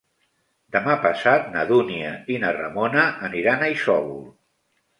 [0.75, 4.21] Demà passat na Dúnia i na Ramona aniran a Isòvol.